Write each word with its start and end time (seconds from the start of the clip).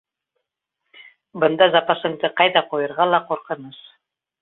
Бында 1.45 1.69
запасыңды 1.77 2.35
ҡайҙа 2.43 2.67
ҡуйырға 2.73 3.11
ла 3.15 3.25
ҡурҡыныс... 3.31 3.87